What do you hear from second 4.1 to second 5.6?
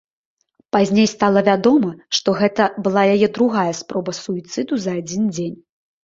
суіцыду за адзін дзень.